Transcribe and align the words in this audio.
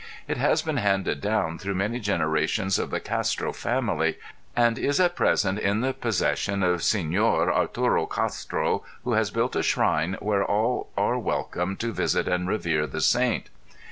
It 0.27 0.37
has 0.37 0.63
been 0.63 0.77
handed 0.77 1.21
down 1.21 1.59
through 1.59 1.75
many 1.75 1.99
generations 1.99 2.79
of 2.79 2.89
the 2.89 2.99
Castro 2.99 3.53
family 3.53 4.17
and 4.55 4.79
is 4.79 4.99
at 4.99 5.15
present 5.15 5.59
in 5.59 5.81
the 5.81 5.93
possession 5.93 6.63
of 6.63 6.81
Sr. 6.81 7.53
Arturo 7.53 8.07
Castro 8.07 8.83
who 9.03 9.11
has 9.13 9.29
built 9.29 9.55
a 9.55 9.61
shrine 9.61 10.17
where 10.19 10.43
all 10.43 10.89
are 10.97 11.19
welcome 11.19 11.75
to 11.75 11.93
visit 11.93 12.27
and 12.27 12.47
revere 12.47 12.87
the 12.87 12.99
saint. 13.01 13.51